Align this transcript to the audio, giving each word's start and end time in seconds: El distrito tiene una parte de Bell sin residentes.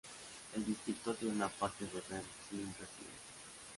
El 0.55 0.65
distrito 0.65 1.13
tiene 1.13 1.35
una 1.35 1.47
parte 1.47 1.85
de 1.85 2.01
Bell 2.09 2.23
sin 2.49 2.61
residentes. 2.65 3.19